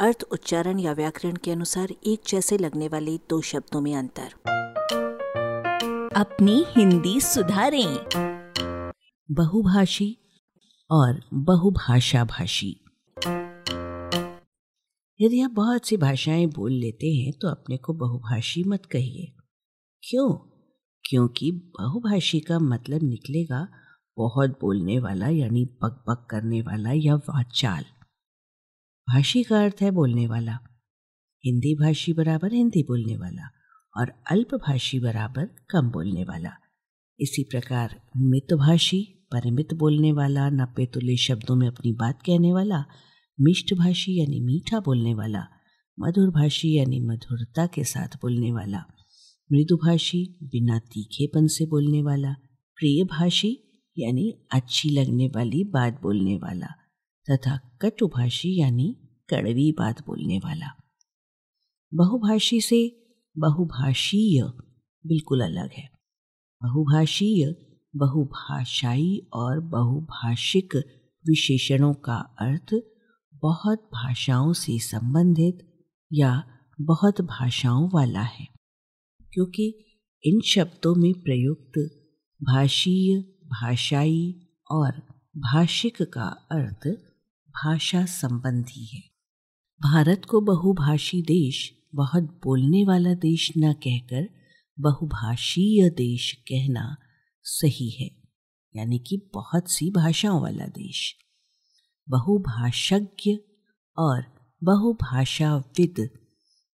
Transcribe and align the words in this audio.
अर्थ, 0.00 0.22
उच्चारण 0.32 0.78
या 0.78 0.92
व्याकरण 0.92 1.36
के 1.36 1.50
अनुसार 1.50 1.88
एक 2.06 2.20
जैसे 2.28 2.58
लगने 2.58 2.88
वाले 2.88 3.16
दो 3.16 3.40
शब्दों 3.40 3.80
में 3.80 3.96
अंतर। 3.96 4.32
अपनी 6.16 6.64
हिंदी 6.68 7.20
सुधारें। 7.20 8.06
बहुभाषी 9.30 10.18
और 10.90 11.20
बहुभाषा 11.34 12.24
भाषी 12.24 12.84
यदि 15.20 15.40
आप 15.40 15.50
बहुत 15.50 15.86
सी 15.86 15.96
भाषाएँ 15.96 16.46
बोल 16.46 16.72
लेते 16.72 17.06
हैं 17.06 17.32
तो 17.32 17.48
अपने 17.48 17.76
को 17.76 17.92
बहुभाषी 17.92 18.64
मत 18.64 18.86
कहिए। 18.86 19.32
क्यों? 20.02 20.32
क्योंकि 21.08 21.50
बहुभाषी 21.50 22.40
का 22.40 22.58
मतलब 22.58 23.02
निकलेगा 23.02 23.68
बहुत 24.16 24.50
बोलने 24.50 24.98
वाला, 24.98 25.28
यानी 25.28 25.64
पक 25.64 26.04
पक 26.06 26.26
करने 26.30 26.62
वाला 26.62 26.90
या 26.94 27.16
वाचाल। 27.16 27.84
भाषी 29.08 29.42
का 29.42 29.62
अर्थ 29.64 29.82
है 29.82 29.90
बोलने 29.90 30.26
वाला। 30.26 30.52
हिंदी 31.44 31.74
भाषी 31.74 32.12
बराबर 32.12 32.52
हिंदी 32.52 32.82
बोलने 32.82 33.16
वाला 33.16 33.48
और 33.94 34.12
अल्पभाषी 34.30 34.98
बराबर 35.00 35.46
कम 35.70 35.90
बोलने 35.90 36.24
वाला। 36.24 36.50
इसी 37.20 37.42
प्रकार 37.44 37.94
मितभाषी 38.16 39.00
परिमित 39.32 39.74
बोलने 39.74 40.12
वाला 40.12 40.48
नपे 40.50 40.86
तुले 40.86 41.16
शब्दों 41.16 41.56
में 41.56 41.66
अपनी 41.68 41.92
बात 41.92 42.22
कहने 42.26 42.52
वाला, 42.52 42.84
मिष्ट 43.38 43.74
भाषी 43.74 44.18
यानी 44.20 44.40
मीठा 44.40 44.80
बोलने 44.80 45.14
वाला, 45.14 45.44
मधुर 45.98 46.30
भाषी 46.30 46.76
यानी 46.78 47.00
मधुरता 47.00 47.66
के 47.66 47.84
साथ 47.84 48.16
बोलने 48.22 48.52
वाला 48.52 48.84
मृदुभाषी 49.50 50.24
बिना 50.42 50.78
तीखेपन 50.78 51.46
से 51.46 51.66
बोलने 51.66 52.02
वाला, 52.02 52.32
प्रिय 52.78 53.04
भाषी 53.04 53.50
यानी 53.98 54.30
अच्छी 54.52 54.90
लगने 54.90 55.26
वाली 55.26 55.64
बात 55.64 56.00
बोलने 56.02 56.36
वाला। 56.36 56.68
तथा 57.30 57.78
कटुभाषी 57.82 58.60
यानी 58.60 58.96
कड़वी 59.30 59.72
बात 59.72 60.06
बोलने 60.06 60.38
वाला। 60.38 60.66
बहुभाषी 61.94 62.60
से 62.60 62.96
बहुभाषीय 63.38 64.42
बिल्कुल 65.06 65.40
अलग 65.40 65.70
है। 65.72 65.90
बहुभाषीय, 66.62 67.66
बहुभाषाई 67.96 69.26
और 69.32 69.60
बहुभाषिक 69.60 70.76
विशेषणों 71.28 71.94
का 71.94 72.16
अर्थ 72.16 72.74
बहुत 73.34 73.78
भाषाओं 73.78 74.52
से 74.52 74.78
संबंधित 74.78 75.84
या 76.12 76.44
बहुत 76.80 77.20
भाषाओं 77.20 77.90
वाला 77.94 78.20
है। 78.20 78.48
क्योंकि 79.32 79.84
इन 80.24 80.40
शब्दों 80.40 80.94
में 80.94 81.14
प्रयुक्त 81.14 81.78
भाषीय, 82.42 83.20
भाषाई 83.46 84.46
और 84.70 84.90
भाषिक 85.36 86.02
का 86.02 86.26
अर्थ 86.28 87.09
भाषा 87.50 88.04
संबंधी 88.04 88.84
है। 88.84 89.02
भारत 89.82 90.24
को 90.24 90.40
बहुभाषी 90.40 91.22
देश 91.22 91.72
बहुत 91.94 92.22
बोलने 92.22 92.84
वाला 92.84 93.14
देश 93.14 93.52
न 93.58 93.72
कहकर 93.72 94.28
बहुभाषीय 94.80 95.90
देश 95.90 96.32
कहना 96.32 96.96
सही 97.42 97.90
है, 97.90 98.10
यानी 98.76 98.98
कि 98.98 99.30
बहुत 99.34 99.70
सी 99.72 99.90
भाषाओं 99.90 100.42
वाला 100.42 100.66
देश। 100.66 101.16
बहुभाषज्ञ 102.08 103.36
और 103.98 104.24
बहुभाषाविद 104.64 106.10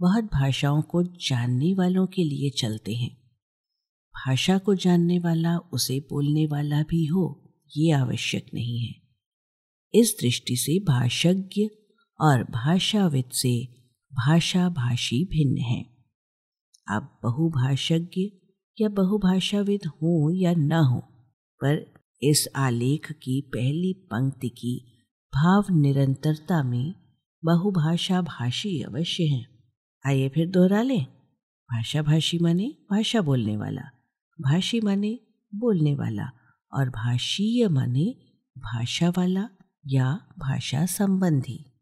बहुत 0.00 0.24
भाषाओं 0.24 0.82
को 0.82 1.02
जानने 1.02 1.74
वालों 1.74 2.06
के 2.06 2.24
लिए 2.24 2.50
चलते 2.50 2.94
हैं। 2.94 3.16
भाषा 4.14 4.58
को 4.58 4.74
जानने 4.74 5.18
वाला, 5.18 5.58
उसे 5.58 6.00
बोलने 6.00 6.46
वाला 6.46 6.82
भी 6.82 7.06
हो, 7.06 7.54
ये 7.76 7.90
आवश्यक 7.92 8.46
नहीं 8.54 8.78
है। 8.80 9.05
इस 9.96 10.16
दृष्टि 10.20 10.56
से 10.56 10.78
भाषज्ञ 10.78 11.68
और 12.20 12.42
भाषाविद 12.42 13.24
से 13.32 13.64
भाषा 14.12 14.68
भाषी 14.68 15.24
भिन्न 15.24 15.58
है। 15.58 15.86
आप 16.88 17.20
बहुभाषज्ञ 17.22 18.22
या 18.80 18.88
बहुभाषाविद 18.88 19.80
हो 19.86 20.30
या 20.30 20.54
न 20.54 20.72
हो, 20.72 21.00
पर 21.64 21.94
इस 22.22 22.48
आलेख 22.56 23.12
की 23.12 23.40
पहली 23.40 23.92
पंक्ति 23.92 24.48
की 24.48 25.04
भाव 25.34 25.64
निरंतरता 25.70 26.62
में 26.62 26.94
बहुभाषा 27.44 28.22
भाषी 28.22 28.82
अवश्य 28.82 29.24
है। 29.24 29.46
आइए 30.06 30.28
फिर 30.28 30.50
दोहरा 30.50 30.82
लें। 30.82 31.06
भाषा 31.72 32.02
भाषी 32.02 32.38
माने 32.38 32.76
भाषा 32.90 33.20
बोलने 33.20 33.56
वाला, 33.56 33.82
भाषी 34.40 34.80
माने 34.80 35.20
बोलने 35.54 35.94
वाला 35.94 36.30
और 36.72 36.88
भाषीय 36.90 37.68
माने 37.68 38.14
भाषा 38.58 39.08
वाला। 39.08 39.48
या 39.86 40.20
भाषा 40.38 40.86
संबंधी। 40.86 41.72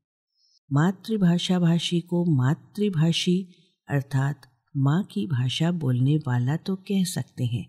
मातृभाषा 0.72 1.58
भाषी 1.58 2.00
को 2.00 2.24
मातृभाषी 2.24 3.54
अर्थात 3.88 4.42
माँ 4.76 5.02
की 5.04 5.26
भाषा 5.26 5.70
बोलने 5.70 6.16
वाला 6.16 6.56
तो 6.56 6.76
कह 6.76 7.04
सकते 7.04 7.44
हैं, 7.44 7.66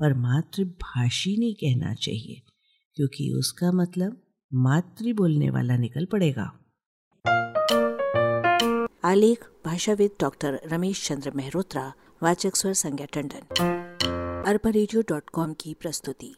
पर 0.00 0.14
मातृभाषी 0.14 1.36
नहीं 1.36 1.54
कहना 1.54 1.94
चाहिए, 1.94 2.42
क्योंकि 2.96 3.32
उसका 3.32 3.72
मतलब 3.72 4.20
मातृ 4.54 5.12
बोलने 5.12 5.50
वाला 5.50 5.76
निकल 5.76 6.04
पड़ेगा। 6.04 6.52
आलेख, 9.04 9.44
भाषाविद 9.64 10.10
डॉक्टर 10.20 10.60
रमेश 10.66 11.08
चंद्र 11.08 11.30
मेहरोत्रा, 11.30 11.92
वाचक 12.22 12.56
स्वर 12.56 12.72
संज्ञा 12.72 13.06
टंडन। 13.06 13.64
अरबा 14.46 15.52
की 15.52 15.74
प्रस्तुति। 15.74 16.34